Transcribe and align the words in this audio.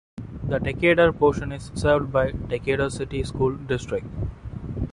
The 0.49 0.57
Decatur 0.57 1.13
portion 1.13 1.51
is 1.51 1.69
served 1.75 2.11
by 2.11 2.31
Decatur 2.31 2.89
City 2.89 3.21
School 3.23 3.55
District. 3.55 4.07